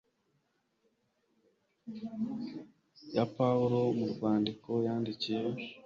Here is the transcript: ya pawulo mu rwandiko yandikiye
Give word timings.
ya 3.15 3.25
pawulo 3.35 3.79
mu 3.97 4.05
rwandiko 4.13 4.69
yandikiye 4.85 5.41